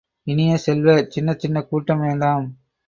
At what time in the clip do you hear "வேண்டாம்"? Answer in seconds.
1.99-2.47